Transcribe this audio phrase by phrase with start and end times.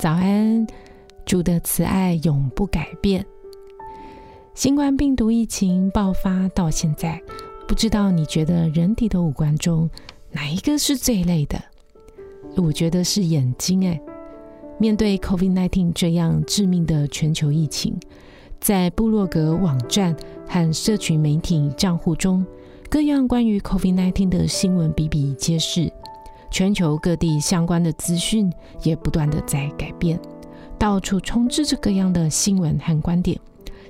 [0.00, 0.64] 早安，
[1.26, 3.26] 主的慈爱永不改变。
[4.54, 7.20] 新冠病毒疫情爆发到现在，
[7.66, 9.90] 不知道你觉得人体的五官中
[10.30, 11.60] 哪一个是最累的？
[12.56, 13.84] 我觉得是眼睛。
[13.88, 14.00] 哎，
[14.78, 17.98] 面对 COVID-19 这样致命的全球疫情，
[18.60, 22.46] 在部落格网站和社群媒体账户中，
[22.88, 25.92] 各样关于 COVID-19 的新闻比比皆是。
[26.50, 30.18] 全球各地相关的资讯也不断地在改变，
[30.78, 33.38] 到处充斥着各样的新闻和观点、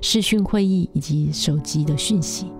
[0.01, 2.51] 视讯会议以及手机的讯息。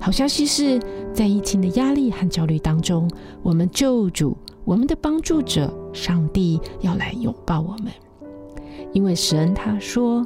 [0.00, 0.80] 好消息是，
[1.12, 3.10] 在疫情的压力和焦虑当中，
[3.42, 7.92] 我们救主、我们的帮助者上帝要来拥抱我们，
[8.92, 10.24] 因为神他说：“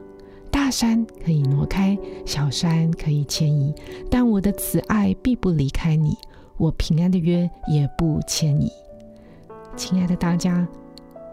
[0.53, 3.73] 大山可以挪开，小山可以迁移，
[4.11, 6.15] 但我的慈爱必不离开你，
[6.59, 8.71] 我平安的约也不迁移。”
[9.77, 10.67] 亲爱的大家，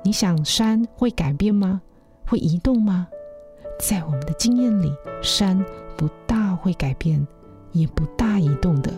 [0.03, 1.81] 你想山会改变吗？
[2.25, 3.07] 会移动吗？
[3.79, 5.63] 在我们的经验里，山
[5.97, 7.25] 不大会改变，
[7.71, 8.91] 也不大移动的，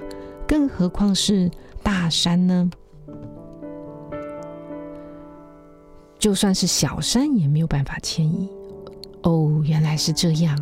[0.48, 1.50] 更何况是
[1.84, 2.70] 大山呢？
[6.18, 8.50] 就算是小山，也没有办法迁移。
[9.72, 10.62] 原来是这样。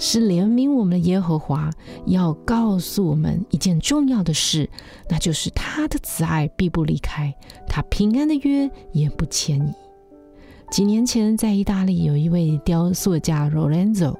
[0.00, 1.68] 是怜悯我们的耶和华
[2.06, 4.70] 要告诉我们一件重要的事，
[5.10, 7.34] 那就是他的慈爱必不离开，
[7.66, 9.74] 他平安的约也不迁移。
[10.70, 14.16] 几年前，在意大利有一位雕塑家 Lorenzo，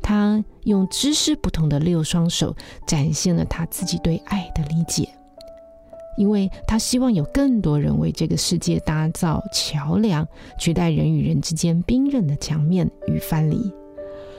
[0.00, 2.54] 他用姿势不同的六双手
[2.86, 5.08] 展现了他自己对爱的理解，
[6.16, 10.26] 因为他希望有更多人为这个世界搭造桥梁，
[10.58, 13.72] 取代人与人之间冰冷的墙面与藩篱。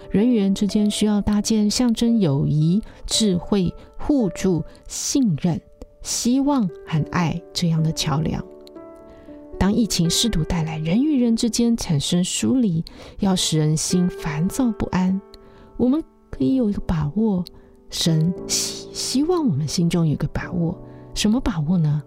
[0.09, 5.59] 人与人之间需要搭建象征友谊、智慧、互助、信任、
[6.01, 8.43] 希望和爱这样的桥梁。
[9.59, 12.85] 当疫情试图带来人与人之间产生疏离，
[13.19, 15.19] 要使人心烦躁不安，
[15.75, 17.43] 我们可以有一个把握，
[17.89, 20.77] 神希希望我们心中有个把握，
[21.17, 22.03] 什么把握呢？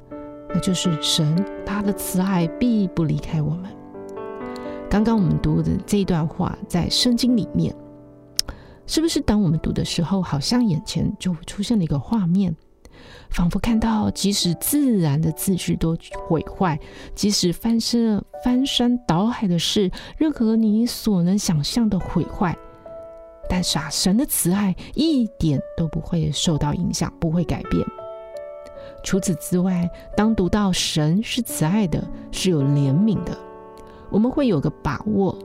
[0.48, 3.69] 那就是神他的慈爱必不离开我们。
[4.88, 7.75] 刚刚我们读的这一段话在圣经里面。
[8.87, 12.54] 是不是当我们读的时候，好像眼前就出现了一个画面，
[13.31, 15.97] 仿佛看到即使自然的秩序都
[16.28, 16.78] 毁坏，
[17.12, 22.56] 即使翻身翻山倒海的事，任何你所能想象的毁坏，
[23.48, 27.84] 但是啊，神的慈爱一点都不会受到影响，不会改变。
[29.03, 33.37] 除此之外，当读到神是慈爱的，是有怜悯的，
[34.11, 35.37] 我们会有个把握，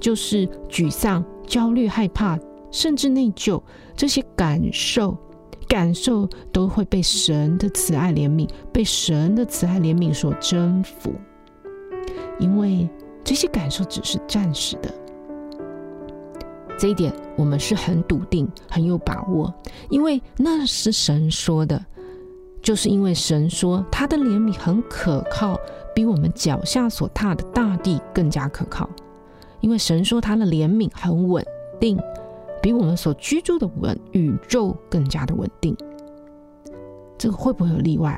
[0.00, 2.38] 就是沮丧、焦虑、害怕。
[2.70, 3.62] 甚至内疚，
[3.94, 5.14] 这些感受、
[5.68, 11.12] 感受都会被神的慈爱怜悯，被神的慈爱怜悯所征服。
[12.38, 12.88] 因为
[13.22, 14.90] 这些感受只是暂时的，
[16.78, 19.52] 这一点我们是很笃定、很有把握，
[19.90, 21.84] 因为那是神说的，
[22.62, 25.58] 就是因为神说他的怜悯很可靠，
[25.94, 28.88] 比我们脚下所踏的大地更加可靠。
[29.60, 31.44] 因为神说他的怜悯很稳
[31.80, 31.98] 定。
[32.62, 35.76] 比我们所居住的稳宇宙更加的稳定，
[37.18, 38.16] 这个会不会有例外？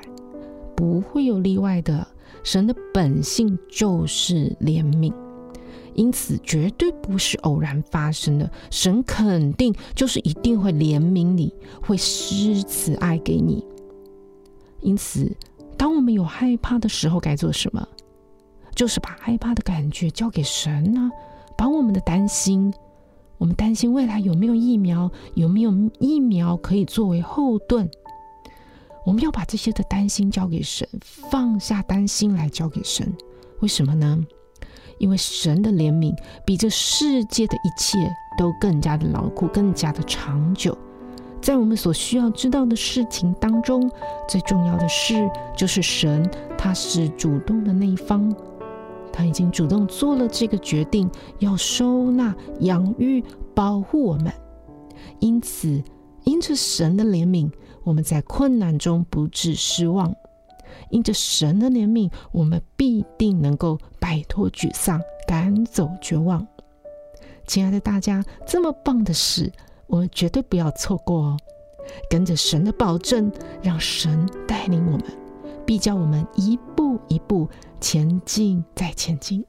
[0.77, 2.07] 不会有例外的。
[2.43, 5.11] 神的本性就是怜悯，
[5.95, 8.51] 因此绝对不是偶然发生的。
[8.71, 11.51] 神肯定就是一定会怜悯你，
[11.81, 13.65] 会施慈爱给你。
[14.85, 15.35] 因此，
[15.77, 17.85] 当我们有害怕的时候，该做什么？
[18.77, 21.11] 就是把害怕的感觉交给神呢、
[21.57, 22.73] 把我们的担心。
[23.39, 27.91] 我们担心未来有没有疫苗，有没有疫苗可以作为后盾。
[29.07, 33.13] 我们要把这些的担心交给神，放下担心来交给神。
[33.61, 34.25] 为什么呢？
[34.99, 36.15] 因为神的怜悯
[36.47, 37.99] 比这世界的一切
[38.39, 40.77] 都更加的牢固，更加的长久。
[41.45, 43.91] 在我们所需要知道的事情当中，
[44.27, 46.27] 最重要的事就是神，
[46.57, 48.35] 他是主动的那一方。
[49.13, 51.07] 他已经主动做了这个决定，
[51.41, 53.23] 要收纳、养育、
[53.55, 54.33] 保护我们。
[55.21, 55.85] 因此，
[56.23, 57.51] 因着神的怜悯，
[57.83, 60.15] 我们在困难中不致失望。
[60.89, 64.99] 因着神的怜悯，我们必定能够摆脱沮丧，
[65.29, 66.47] 赶走绝望。
[67.47, 69.53] 亲爱的大家，这么棒的事，
[69.87, 71.37] 我们绝对不要错过哦！
[72.09, 73.31] 跟着神的保证，
[73.63, 75.05] 让神带领我们，
[75.67, 77.49] 必叫我们一步一步
[77.81, 79.45] 前进再前进。